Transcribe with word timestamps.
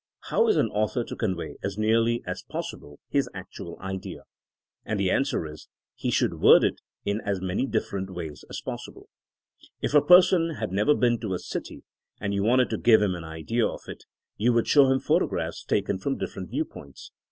How 0.31 0.47
is 0.47 0.57
an 0.57 0.69
author 0.71 1.03
to 1.03 1.15
convey, 1.15 1.57
as 1.63 1.77
nearly 1.77 2.23
as 2.25 2.41
possible, 2.49 2.99
his 3.11 3.29
actual 3.35 3.77
idea? 3.79 4.23
And 4.83 4.99
the 4.99 5.11
answer 5.11 5.45
is: 5.45 5.67
he 5.95 6.09
should 6.09 6.39
word 6.41 6.63
it 6.63 6.81
in 7.05 7.21
as 7.23 7.39
many 7.39 7.67
dif 7.67 7.83
ferent 7.87 8.09
ways 8.09 8.43
as 8.49 8.61
possible. 8.61 9.09
If 9.79 9.93
a 9.93 10.01
person 10.01 10.55
had 10.55 10.71
never 10.71 10.95
been 10.95 11.19
to 11.19 11.35
a 11.35 11.37
city 11.37 11.83
and 12.19 12.33
you 12.33 12.41
wanted 12.43 12.71
to 12.71 12.79
give 12.79 12.99
him 12.99 13.13
an 13.13 13.23
idea 13.25 13.67
of 13.67 13.81
it, 13.85 14.05
you 14.37 14.53
would 14.53 14.67
show 14.67 14.89
him 14.91 14.99
photographs 14.99 15.63
taken 15.63 15.99
from 15.99 16.17
different 16.17 16.49
viewpoints. 16.49 17.11